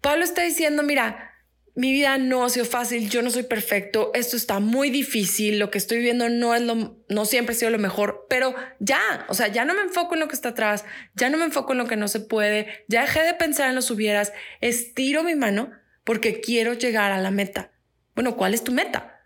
Pablo 0.01 0.23
está 0.23 0.43
diciendo, 0.43 0.83
mira, 0.83 1.28
mi 1.75 1.91
vida 1.91 2.17
no 2.17 2.43
ha 2.43 2.49
sido 2.49 2.65
fácil, 2.65 3.09
yo 3.09 3.21
no 3.21 3.29
soy 3.29 3.43
perfecto, 3.43 4.11
esto 4.13 4.35
está 4.35 4.59
muy 4.59 4.89
difícil, 4.89 5.59
lo 5.59 5.71
que 5.71 5.77
estoy 5.77 5.97
viviendo 5.97 6.29
no 6.29 6.55
es 6.55 6.61
lo, 6.61 6.97
no 7.07 7.25
siempre 7.25 7.53
ha 7.53 7.57
sido 7.57 7.71
lo 7.71 7.79
mejor, 7.79 8.25
pero 8.29 8.53
ya, 8.79 9.25
o 9.29 9.33
sea, 9.33 9.47
ya 9.47 9.65
no 9.65 9.73
me 9.73 9.81
enfoco 9.81 10.13
en 10.13 10.19
lo 10.19 10.27
que 10.27 10.35
está 10.35 10.49
atrás, 10.49 10.85
ya 11.15 11.29
no 11.29 11.37
me 11.37 11.45
enfoco 11.45 11.71
en 11.71 11.77
lo 11.77 11.87
que 11.87 11.95
no 11.95 12.07
se 12.07 12.19
puede, 12.19 12.85
ya 12.87 13.01
dejé 13.01 13.23
de 13.23 13.33
pensar 13.33 13.69
en 13.69 13.75
los 13.75 13.91
hubieras, 13.91 14.33
estiro 14.61 15.23
mi 15.23 15.35
mano 15.35 15.71
porque 16.03 16.41
quiero 16.41 16.73
llegar 16.73 17.11
a 17.11 17.21
la 17.21 17.31
meta. 17.31 17.71
Bueno, 18.15 18.35
¿cuál 18.35 18.53
es 18.53 18.63
tu 18.63 18.71
meta? 18.71 19.21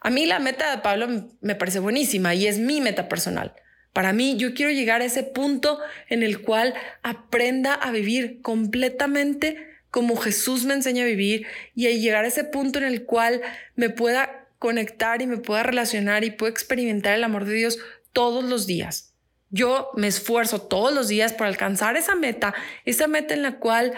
A 0.00 0.10
mí 0.10 0.26
la 0.26 0.38
meta 0.38 0.70
de 0.70 0.82
Pablo 0.82 1.30
me 1.40 1.54
parece 1.54 1.78
buenísima 1.78 2.34
y 2.34 2.46
es 2.46 2.58
mi 2.58 2.80
meta 2.80 3.08
personal. 3.08 3.54
Para 3.96 4.12
mí, 4.12 4.36
yo 4.36 4.52
quiero 4.52 4.70
llegar 4.72 5.00
a 5.00 5.06
ese 5.06 5.22
punto 5.22 5.78
en 6.10 6.22
el 6.22 6.42
cual 6.42 6.74
aprenda 7.02 7.72
a 7.72 7.90
vivir 7.92 8.42
completamente 8.42 9.56
como 9.90 10.16
Jesús 10.16 10.64
me 10.64 10.74
enseña 10.74 11.04
a 11.04 11.06
vivir 11.06 11.46
y 11.74 11.86
a 11.86 11.90
llegar 11.90 12.24
a 12.24 12.28
ese 12.28 12.44
punto 12.44 12.78
en 12.78 12.84
el 12.84 13.04
cual 13.04 13.40
me 13.74 13.90
pueda 13.90 14.46
conectar 14.58 15.22
y 15.22 15.26
me 15.26 15.38
pueda 15.38 15.62
relacionar 15.62 16.24
y 16.24 16.30
pueda 16.30 16.50
experimentar 16.50 17.14
el 17.14 17.24
amor 17.24 17.44
de 17.44 17.54
Dios 17.54 17.78
todos 18.12 18.44
los 18.44 18.66
días. 18.66 19.14
Yo 19.50 19.90
me 19.94 20.08
esfuerzo 20.08 20.60
todos 20.60 20.92
los 20.92 21.08
días 21.08 21.32
por 21.32 21.46
alcanzar 21.46 21.96
esa 21.96 22.14
meta, 22.14 22.54
esa 22.84 23.06
meta 23.06 23.34
en 23.34 23.42
la 23.42 23.58
cual 23.58 23.92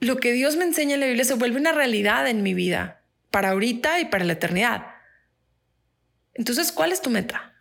lo 0.00 0.16
que 0.16 0.32
Dios 0.32 0.56
me 0.56 0.64
enseña 0.64 0.94
en 0.94 1.00
la 1.00 1.06
Biblia 1.06 1.24
se 1.24 1.34
vuelve 1.34 1.58
una 1.58 1.72
realidad 1.72 2.26
en 2.28 2.42
mi 2.42 2.54
vida, 2.54 3.02
para 3.30 3.50
ahorita 3.50 4.00
y 4.00 4.06
para 4.06 4.24
la 4.24 4.34
eternidad. 4.34 4.86
Entonces, 6.34 6.72
¿cuál 6.72 6.92
es 6.92 7.00
tu 7.00 7.10
meta? 7.10 7.53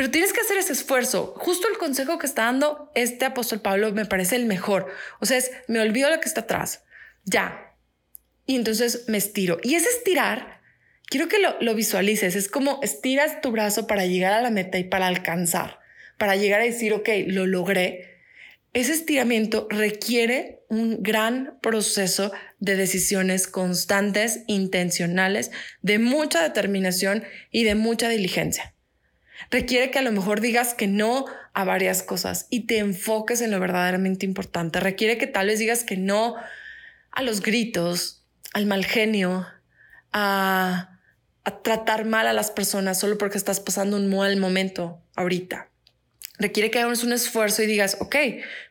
Pero 0.00 0.10
tienes 0.10 0.32
que 0.32 0.40
hacer 0.40 0.56
ese 0.56 0.72
esfuerzo. 0.72 1.34
Justo 1.36 1.68
el 1.68 1.76
consejo 1.76 2.18
que 2.18 2.24
está 2.24 2.44
dando 2.44 2.90
este 2.94 3.26
apóstol 3.26 3.60
Pablo 3.60 3.92
me 3.92 4.06
parece 4.06 4.34
el 4.34 4.46
mejor. 4.46 4.90
O 5.20 5.26
sea, 5.26 5.36
es, 5.36 5.50
me 5.68 5.78
olvido 5.78 6.08
lo 6.08 6.18
que 6.20 6.26
está 6.26 6.40
atrás. 6.40 6.84
Ya. 7.24 7.74
Y 8.46 8.56
entonces 8.56 9.04
me 9.08 9.18
estiro. 9.18 9.58
Y 9.62 9.74
ese 9.74 9.90
estirar, 9.90 10.62
quiero 11.04 11.28
que 11.28 11.36
lo, 11.38 11.74
visualices. 11.74 12.34
Es 12.34 12.48
como 12.48 12.80
estiras 12.82 13.42
tu 13.42 13.50
brazo 13.50 13.86
para 13.86 14.06
llegar 14.06 14.32
a 14.32 14.40
la 14.40 14.48
meta 14.48 14.78
y 14.78 14.84
para 14.84 15.06
alcanzar. 15.06 15.80
Para 16.16 16.34
llegar 16.34 16.62
a 16.62 16.64
decir, 16.64 16.94
ok, 16.94 17.10
lo 17.26 17.46
logré. 17.46 18.22
Ese 18.72 18.94
estiramiento 18.94 19.68
requiere 19.68 20.62
un 20.70 21.02
gran 21.02 21.58
proceso 21.60 22.32
de 22.58 22.76
decisiones 22.76 23.46
constantes, 23.46 24.44
intencionales, 24.46 25.50
de 25.82 25.98
mucha 25.98 26.42
determinación 26.42 27.22
y 27.50 27.64
de 27.64 27.74
mucha 27.74 28.08
diligencia. 28.08 28.74
Requiere 29.50 29.90
que 29.90 29.98
a 29.98 30.02
lo 30.02 30.12
mejor 30.12 30.40
digas 30.40 30.74
que 30.74 30.86
no 30.86 31.24
a 31.52 31.64
varias 31.64 32.02
cosas 32.02 32.46
y 32.50 32.66
te 32.66 32.78
enfoques 32.78 33.40
en 33.40 33.50
lo 33.50 33.60
verdaderamente 33.60 34.26
importante. 34.26 34.80
Requiere 34.80 35.18
que 35.18 35.26
tal 35.26 35.46
vez 35.46 35.58
digas 35.58 35.84
que 35.84 35.96
no 35.96 36.36
a 37.10 37.22
los 37.22 37.40
gritos, 37.40 38.22
al 38.52 38.66
mal 38.66 38.84
genio, 38.84 39.46
a, 40.12 40.98
a 41.44 41.62
tratar 41.62 42.04
mal 42.04 42.26
a 42.26 42.32
las 42.32 42.50
personas 42.50 43.00
solo 43.00 43.16
porque 43.18 43.38
estás 43.38 43.60
pasando 43.60 43.96
un 43.96 44.14
mal 44.14 44.36
momento 44.36 45.00
ahorita 45.16 45.69
requiere 46.40 46.70
que 46.70 46.80
hagas 46.80 47.04
un 47.04 47.12
esfuerzo 47.12 47.62
y 47.62 47.66
digas, 47.66 47.98
ok, 48.00 48.16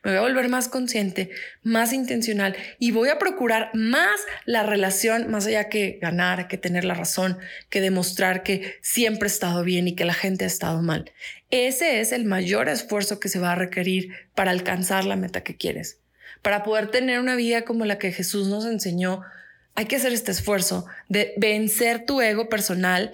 me 0.02 0.10
voy 0.10 0.16
a 0.16 0.20
volver 0.20 0.48
más 0.48 0.68
consciente, 0.68 1.30
más 1.62 1.92
intencional 1.92 2.56
y 2.78 2.90
voy 2.90 3.08
a 3.08 3.18
procurar 3.18 3.70
más 3.72 4.20
la 4.44 4.64
relación, 4.64 5.30
más 5.30 5.46
allá 5.46 5.68
que 5.68 5.98
ganar, 6.02 6.48
que 6.48 6.58
tener 6.58 6.84
la 6.84 6.94
razón, 6.94 7.38
que 7.70 7.80
demostrar 7.80 8.42
que 8.42 8.78
siempre 8.82 9.28
he 9.28 9.32
estado 9.32 9.62
bien 9.62 9.88
y 9.88 9.94
que 9.94 10.04
la 10.04 10.14
gente 10.14 10.44
ha 10.44 10.48
estado 10.48 10.82
mal. 10.82 11.12
Ese 11.50 12.00
es 12.00 12.12
el 12.12 12.24
mayor 12.24 12.68
esfuerzo 12.68 13.20
que 13.20 13.28
se 13.28 13.38
va 13.38 13.52
a 13.52 13.56
requerir 13.56 14.12
para 14.34 14.50
alcanzar 14.50 15.04
la 15.04 15.16
meta 15.16 15.42
que 15.42 15.56
quieres. 15.56 16.00
Para 16.42 16.64
poder 16.64 16.90
tener 16.90 17.20
una 17.20 17.36
vida 17.36 17.62
como 17.62 17.84
la 17.84 17.98
que 17.98 18.12
Jesús 18.12 18.48
nos 18.48 18.66
enseñó, 18.66 19.22
hay 19.76 19.86
que 19.86 19.96
hacer 19.96 20.12
este 20.12 20.32
esfuerzo 20.32 20.86
de 21.08 21.34
vencer 21.36 22.04
tu 22.04 22.20
ego 22.20 22.48
personal 22.48 23.12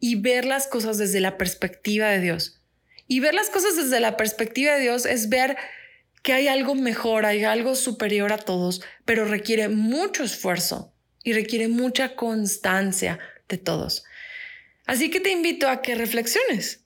y 0.00 0.14
ver 0.14 0.44
las 0.44 0.66
cosas 0.66 0.96
desde 0.96 1.20
la 1.20 1.36
perspectiva 1.36 2.08
de 2.08 2.20
Dios 2.20 2.57
y 3.08 3.20
ver 3.20 3.34
las 3.34 3.50
cosas 3.50 3.76
desde 3.76 4.00
la 4.00 4.16
perspectiva 4.16 4.74
de 4.74 4.82
Dios 4.82 5.06
es 5.06 5.30
ver 5.30 5.56
que 6.22 6.34
hay 6.34 6.46
algo 6.46 6.74
mejor, 6.74 7.24
hay 7.24 7.44
algo 7.44 7.74
superior 7.74 8.32
a 8.32 8.38
todos, 8.38 8.82
pero 9.04 9.24
requiere 9.24 9.68
mucho 9.68 10.22
esfuerzo 10.22 10.92
y 11.24 11.32
requiere 11.32 11.68
mucha 11.68 12.14
constancia 12.14 13.18
de 13.48 13.56
todos. 13.56 14.04
Así 14.86 15.10
que 15.10 15.20
te 15.20 15.30
invito 15.30 15.68
a 15.68 15.82
que 15.82 15.94
reflexiones. 15.94 16.84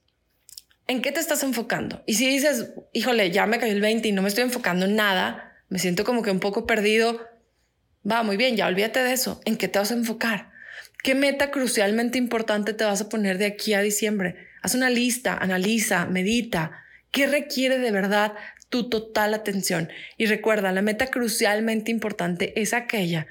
¿En 0.87 1.03
qué 1.03 1.13
te 1.13 1.21
estás 1.21 1.43
enfocando? 1.43 2.03
Y 2.07 2.15
si 2.15 2.29
dices, 2.29 2.71
híjole, 2.93 3.31
ya 3.31 3.47
me 3.47 3.59
cayó 3.59 3.73
el 3.73 3.81
20 3.81 4.09
y 4.09 4.13
no 4.13 4.23
me 4.23 4.29
estoy 4.29 4.45
enfocando 4.45 4.87
en 4.87 4.97
nada, 4.97 5.57
me 5.69 5.79
siento 5.79 6.05
como 6.05 6.23
que 6.23 6.31
un 6.31 6.41
poco 6.41 6.67
perdido, 6.67 7.21
va 8.09 8.23
muy 8.23 8.37
bien, 8.37 8.57
ya 8.57 8.67
olvídate 8.67 9.03
de 9.03 9.13
eso. 9.13 9.41
¿En 9.45 9.57
qué 9.57 9.69
te 9.69 9.79
vas 9.79 9.91
a 9.91 9.95
enfocar? 9.95 10.51
¿Qué 11.03 11.15
meta 11.15 11.51
crucialmente 11.51 12.19
importante 12.19 12.75
te 12.75 12.85
vas 12.85 13.01
a 13.01 13.09
poner 13.09 13.39
de 13.39 13.47
aquí 13.47 13.75
a 13.75 13.81
diciembre? 13.81 14.52
Haz 14.63 14.75
una 14.75 14.91
lista, 14.91 15.37
analiza, 15.37 16.07
medita. 16.07 16.85
¿Qué 17.11 17.27
requiere 17.27 17.79
de 17.79 17.91
verdad 17.91 18.35
tu 18.69 18.89
total 18.89 19.35
atención? 19.35 19.91
Y 20.17 20.27
recuerda, 20.27 20.73
la 20.73 20.83
meta 20.83 21.09
crucialmente 21.09 21.91
importante 21.91 22.61
es 22.61 22.73
aquella 22.73 23.27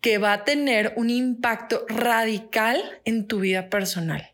que 0.00 0.18
va 0.18 0.32
a 0.32 0.44
tener 0.44 0.92
un 0.96 1.08
impacto 1.08 1.86
radical 1.88 2.82
en 3.04 3.26
tu 3.26 3.40
vida 3.40 3.70
personal. 3.70 4.32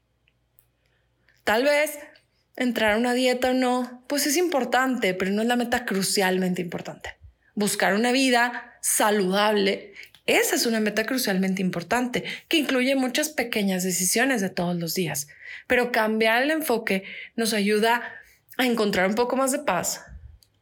Tal 1.45 1.65
vez 1.65 1.99
entrar 2.57 2.93
a 2.93 2.99
una 2.99 3.15
dieta 3.15 3.51
o 3.51 3.55
no, 3.55 4.05
pues 4.07 4.27
es 4.27 4.37
importante, 4.37 5.15
pero 5.15 5.31
no 5.31 5.43
es 5.43 5.49
la 5.49 5.57
meta 5.57 5.85
crucialmente 5.85 6.63
importante. 6.63 7.17
Buscar 7.55 7.95
una 7.95 8.13
vida 8.13 8.77
saludable, 8.81 9.95
esa 10.37 10.57
es 10.57 10.67
una 10.67 10.81
meta 10.81 11.05
crucialmente 11.05 11.63
importante, 11.63 12.25
que 12.49 12.59
incluye 12.59 12.95
muchas 12.95 13.31
pequeñas 13.31 13.83
decisiones 13.83 14.41
de 14.41 14.51
todos 14.51 14.77
los 14.77 14.95
días. 14.95 15.29
Pero 15.67 15.93
cambiar 15.93 16.43
el 16.43 16.51
enfoque 16.51 17.05
nos 17.37 17.53
ayuda 17.53 18.03
a 18.57 18.67
encontrar 18.67 19.09
un 19.09 19.15
poco 19.15 19.37
más 19.37 19.53
de 19.53 19.61
paz, 19.61 20.03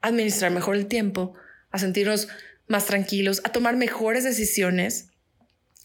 administrar 0.00 0.50
mejor 0.50 0.76
el 0.76 0.86
tiempo, 0.86 1.34
a 1.70 1.78
sentirnos 1.78 2.28
más 2.66 2.86
tranquilos, 2.86 3.40
a 3.44 3.52
tomar 3.52 3.76
mejores 3.76 4.24
decisiones, 4.24 5.08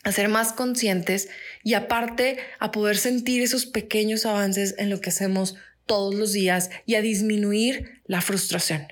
a 0.03 0.11
ser 0.11 0.29
más 0.29 0.53
conscientes 0.53 1.29
y 1.63 1.73
aparte 1.73 2.37
a 2.59 2.71
poder 2.71 2.97
sentir 2.97 3.41
esos 3.41 3.65
pequeños 3.65 4.25
avances 4.25 4.75
en 4.77 4.89
lo 4.89 5.01
que 5.01 5.09
hacemos 5.09 5.55
todos 5.85 6.13
los 6.13 6.33
días 6.33 6.69
y 6.85 6.95
a 6.95 7.01
disminuir 7.01 8.01
la 8.05 8.21
frustración. 8.21 8.87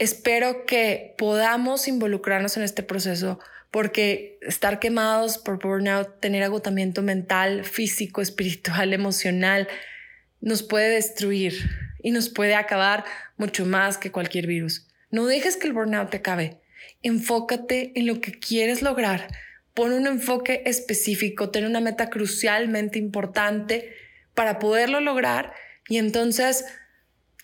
Espero 0.00 0.64
que 0.64 1.14
podamos 1.18 1.86
involucrarnos 1.86 2.56
en 2.56 2.62
este 2.62 2.82
proceso 2.82 3.38
porque 3.70 4.38
estar 4.40 4.78
quemados 4.78 5.36
por 5.36 5.58
burnout, 5.58 6.20
tener 6.20 6.42
agotamiento 6.42 7.02
mental, 7.02 7.66
físico, 7.66 8.22
espiritual, 8.22 8.94
emocional, 8.94 9.68
nos 10.40 10.62
puede 10.62 10.88
destruir 10.88 11.52
y 12.02 12.12
nos 12.12 12.30
puede 12.30 12.54
acabar 12.54 13.04
mucho 13.36 13.66
más 13.66 13.98
que 13.98 14.10
cualquier 14.10 14.46
virus. 14.46 14.88
No 15.10 15.26
dejes 15.26 15.58
que 15.58 15.66
el 15.66 15.74
burnout 15.74 16.08
te 16.08 16.16
acabe. 16.16 16.62
Enfócate 17.02 17.92
en 17.94 18.06
lo 18.06 18.22
que 18.22 18.32
quieres 18.32 18.80
lograr. 18.80 19.28
Pon 19.74 19.92
un 19.92 20.06
enfoque 20.06 20.62
específico, 20.64 21.50
ten 21.50 21.66
una 21.66 21.80
meta 21.80 22.08
crucialmente 22.08 22.98
importante 22.98 23.92
para 24.34 24.58
poderlo 24.60 25.00
lograr 25.00 25.52
y 25.90 25.98
entonces 25.98 26.64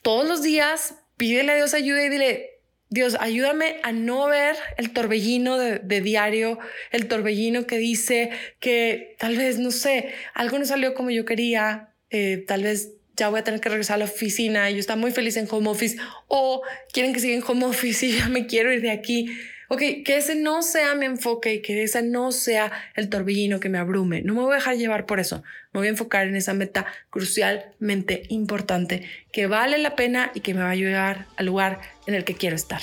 todos 0.01 0.27
los 0.27 0.43
días 0.43 0.95
pídele 1.17 1.53
a 1.53 1.57
Dios 1.57 1.75
ayuda 1.75 2.05
y 2.05 2.09
dile, 2.09 2.51
Dios, 2.89 3.17
ayúdame 3.19 3.77
a 3.83 3.93
no 3.93 4.27
ver 4.27 4.57
el 4.77 4.93
torbellino 4.93 5.59
de, 5.59 6.01
diario, 6.01 6.59
el 6.93 7.09
torbellino 7.09 7.67
que 7.67 7.79
dice 7.79 8.31
que 8.61 9.17
tal 9.19 9.37
vez, 9.37 9.59
no 9.59 9.71
sé, 9.71 10.13
algo 10.35 10.59
no 10.59 10.65
salió 10.65 10.95
como 10.95 11.11
yo 11.11 11.25
quería, 11.25 11.91
eh, 12.11 12.45
tal 12.47 12.63
vez 12.63 12.93
ya 13.17 13.29
voy 13.29 13.41
a 13.41 13.45
tener 13.45 13.61
que 13.61 13.71
regresar 13.71 13.95
a 13.95 13.99
la 13.99 14.05
oficina 14.05 14.71
yo 14.71 14.79
estaba 14.79 15.01
muy 15.01 15.11
feliz 15.11 15.39
en 15.39 15.49
home 15.51 15.71
office 15.71 15.97
o 16.29 16.63
quieren 16.93 17.15
que 17.15 17.21
siga 17.21 17.35
en 17.35 17.43
home 17.47 17.65
office 17.65 18.05
y 18.07 18.19
ya 18.19 18.29
me 18.29 18.47
quiero 18.47 18.73
ir 18.73 18.83
de 18.83 18.91
aquí. 18.91 19.29
Ok, 19.69 19.81
que 20.05 20.17
ese 20.17 20.37
no 20.37 20.63
sea 20.63 20.95
mi 20.95 21.07
enfoque 21.07 21.55
y 21.55 21.63
que 21.63 21.83
ese 21.83 22.03
no 22.03 22.31
sea 22.31 22.71
el 22.95 23.09
torbellino 23.09 23.59
que 23.59 23.69
me 23.69 23.79
abrume. 23.79 24.23
No 24.23 24.35
me 24.35 24.43
voy 24.43 24.53
a 24.53 24.57
dejar 24.57 24.77
llevar 24.77 25.07
por 25.07 25.19
eso. 25.19 25.43
Me 25.73 25.81
voy 25.81 25.89
a 25.89 25.91
enfocar 25.91 26.29
en 26.29 26.37
esa 26.37 26.55
meta 26.55 26.87
crucialmente 27.11 28.23
importante 28.29 29.09
que 29.33 29.47
vale 29.49 29.79
la 29.79 29.97
pena 29.97 30.31
y 30.35 30.41
que 30.41 30.55
me 30.55 30.61
va 30.61 30.69
a 30.69 30.71
ayudar 30.71 31.27
al 31.37 31.47
lugar 31.47 31.81
en 32.07 32.15
el 32.15 32.25
que 32.25 32.35
quiero 32.35 32.55
estar. 32.55 32.83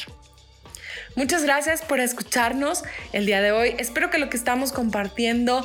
Muchas 1.16 1.44
gracias 1.44 1.82
por 1.84 2.00
escucharnos 2.00 2.84
el 3.14 3.26
día 3.26 3.42
de 3.42 3.52
hoy. 3.52 3.76
Espero 3.78 4.10
que 4.10 4.18
lo 4.18 4.30
que 4.30 4.38
estamos 4.38 4.72
compartiendo 4.72 5.64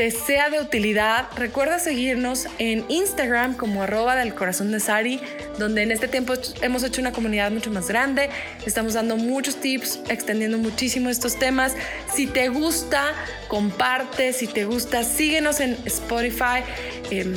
te 0.00 0.10
sea 0.10 0.48
de 0.48 0.58
utilidad, 0.62 1.28
recuerda 1.36 1.78
seguirnos 1.78 2.46
en 2.58 2.86
Instagram 2.88 3.54
como 3.54 3.82
arroba 3.82 4.16
del 4.16 4.34
corazón 4.34 4.72
de 4.72 4.80
Sari, 4.80 5.20
donde 5.58 5.82
en 5.82 5.92
este 5.92 6.08
tiempo 6.08 6.32
hemos 6.62 6.82
hecho 6.84 7.02
una 7.02 7.12
comunidad 7.12 7.50
mucho 7.50 7.70
más 7.70 7.86
grande. 7.86 8.30
Estamos 8.64 8.94
dando 8.94 9.18
muchos 9.18 9.56
tips, 9.56 10.00
extendiendo 10.08 10.56
muchísimo 10.56 11.10
estos 11.10 11.38
temas. 11.38 11.76
Si 12.14 12.26
te 12.26 12.48
gusta, 12.48 13.12
comparte. 13.48 14.32
Si 14.32 14.46
te 14.46 14.64
gusta, 14.64 15.04
síguenos 15.04 15.60
en 15.60 15.76
Spotify. 15.84 16.62
Em, 17.10 17.34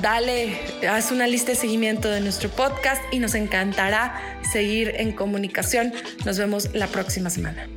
dale, 0.00 0.58
haz 0.88 1.12
una 1.12 1.26
lista 1.26 1.52
de 1.52 1.56
seguimiento 1.58 2.08
de 2.08 2.22
nuestro 2.22 2.48
podcast 2.48 3.02
y 3.12 3.18
nos 3.18 3.34
encantará 3.34 4.40
seguir 4.54 4.94
en 4.96 5.12
comunicación. 5.12 5.92
Nos 6.24 6.38
vemos 6.38 6.70
la 6.72 6.86
próxima 6.86 7.28
semana. 7.28 7.68